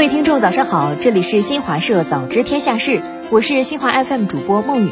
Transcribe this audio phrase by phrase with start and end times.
[0.00, 4.90] 各位听众，早上好，这里是新华社早知天下事，我是新华 FM 主播孟雨。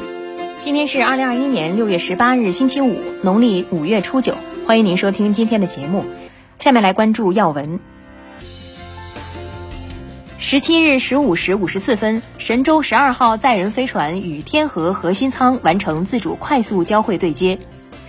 [0.63, 4.37] 今天是二零二一年六月十八日，星期五，农历五月初九。
[4.67, 6.05] 欢迎您收听今天的节目。
[6.59, 7.81] 下面来关注要闻。
[10.39, 17.59] 十七日十五时五十四分，神舟十二号载人飞船与天河核心舱完成自主快速交会对接，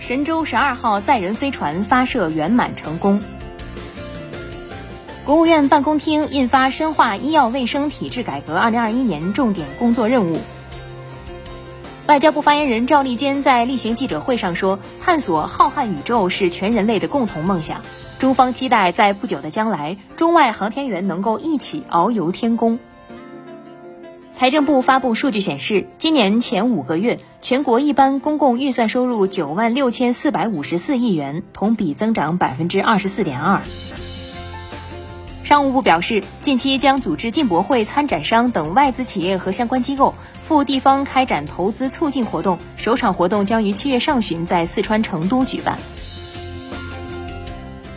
[0.00, 3.22] 神舟十二号载人飞船发射圆满成功。
[5.30, 10.36] 国务院办公厅印发《深化医药卫生体制改革二零二一年重点工作任务》。
[12.08, 17.80] 外交部发言人赵立坚在例行记者会上说：“探索浩瀚宇宙是全人类的共同梦想，
[18.18, 22.80] 中方期待在不久的将来，中外航天员能够一起遨游天宫。”
[24.32, 33.62] 财政部发布数据显示，今年前五个月，全国一般公共预算收入九万六千四百五十四亿元，同比增长百分之二十四点二。
[35.50, 45.76] 商务部表示，近期将组织进博会参展商等外资企业和相关机构赴地方开展投资促进活动，首场活动将于七月上旬在四川成都举办。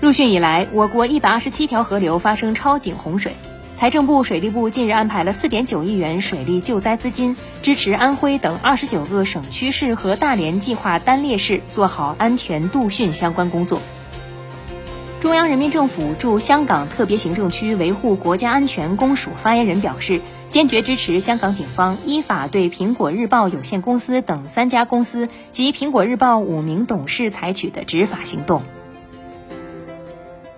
[0.02, 3.36] 入汛以来，我国一百二十七条河流发生超警洪水，
[3.76, 13.80] 财政部、水利部近日安排了四点九亿元水利救灾资金，支持安徽等二十九个省区市和大连计划单列市做好安全度汛相关工作。
[15.24, 28.64] 中央人民政府驻香港特别行政区维护国家安全公署发言人表示，坚决支持香港警方依法对苹果日报有限公司等三家公司及苹果日报五名董事采取的执法行动。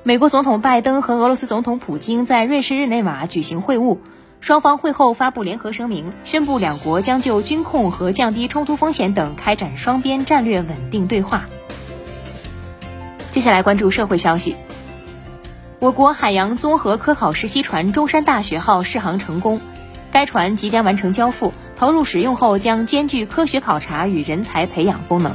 [0.01, 3.99] 美国总统拜登和俄罗斯总统普京在瑞士日内瓦举行会晤，
[4.39, 11.45] 双方会后发布联合声明，宣布两国将就军控和降低冲突风险等开展双边战略稳定对话。
[13.35, 14.55] 接下来关注社会消息。
[15.79, 19.59] 我国海洋综合科考实习船“中山大学号”试航成功，
[20.09, 25.33] 该船即将完成交付，投入使用后将兼具科学考察与人才培养功能。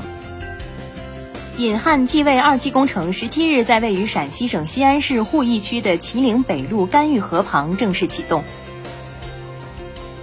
[1.58, 8.44] 引汉济渭二期工程十七日在位于陕西省西安市鄠邑区的秦岭北路干峪河旁正式启动。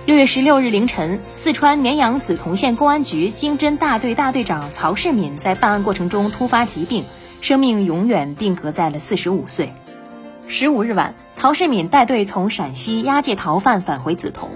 [0.08, 7.06] 六月十六日凌晨，四川绵阳梓潼县公安局经侦大队大队长曹世敏在办案过程中突发疾病。
[7.42, 9.72] 生命永远定格在了四十五岁。
[10.48, 14.50] 十五日晚，曹世敏带队从陕西押解逃犯返回梓潼。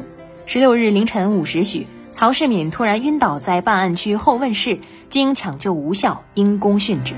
[0.45, 7.15] 十六日凌晨五时许，曹世敏突然晕倒在办案区候问室，经抢救无效，因公殉职。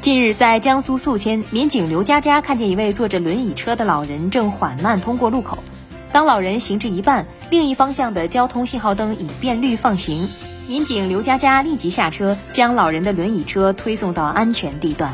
[0.00, 5.58] 近日，在江苏宿迁，民警刘佳佳看见一位坐着轮椅车的老人正缓慢通过路口，
[6.10, 10.28] 当老人行至一半，另一方向的交通信号灯已变绿放行。
[10.72, 15.12] 民警刘佳佳立即下车，将老人的轮椅车推送到安全地段。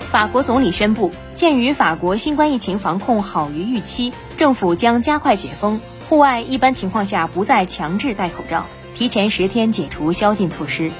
[0.00, 8.66] 法国总理宣布，鉴于法国新冠疫情防控好于预期，政府将加快解封，户外一般情况下不再强制戴口罩，
[8.96, 10.90] 提前十天解除宵禁措施。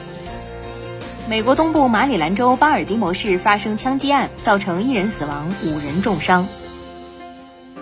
[1.28, 6.46] 美国东部马里兰州巴尔的摩市发生枪击案，造成一人死亡，五人重伤。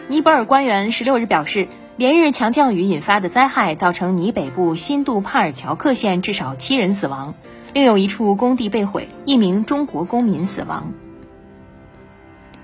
[0.08, 1.68] 尼泊尔官员十六日表示。
[1.98, 7.34] 连日强降雨引发的灾害，造成尼北部新杜帕尔乔克县至少七人死亡，
[7.74, 10.94] 另有一处工地被毁，一名中国公民死亡。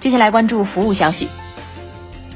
[0.00, 1.28] 接下来关注服务消息。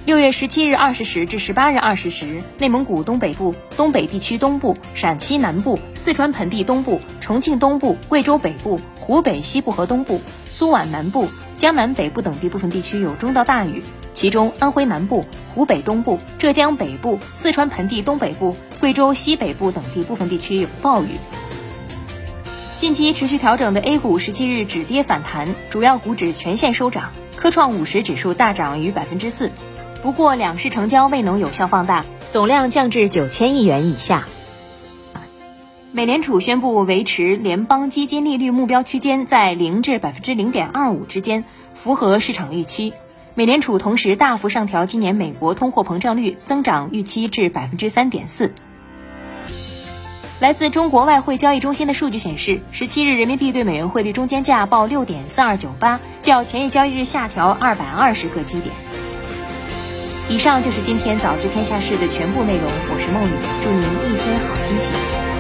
[0.05, 10.21] 六月十七日二十时至十八日二十时，内蒙古东北部、东北地区东部、陕西南部、四川盆地东部、重庆东部、贵州北部、湖北西部和东部、
[10.51, 13.83] 苏皖南部、江南北部等地部分地区有中到大雨。
[14.23, 21.09] 其中，安徽南部、湖北东部、浙江北部、四川盆地东北部、贵州西北部等地部分地区有暴雨。
[22.79, 29.51] 近期持续调整的 A 股十七日止跌反弹，主要股指全线收涨，科创五十指数大涨逾百分之四。
[30.05, 34.29] 不过，两市成交未能有效放大，总量降至九千亿元以下。
[35.91, 41.43] 美联储宣布维持联邦基金利率目标区间在零至百分之零点二五之间，
[41.75, 42.93] 符合市场预期。
[43.35, 48.53] 美联储同时大幅上调今年美国通货膨胀率增长预期至百分之三点四。
[50.39, 58.75] 来自中国外汇交易中心的数据显示，十七日人民币对美元汇率中间价报六点四二九八，较前一交易日下调二百二十个基点。
[60.29, 63.33] 以上就是今天早知天下事的全部内容，我是梦雨，
[63.63, 65.32] 祝您一天好心情。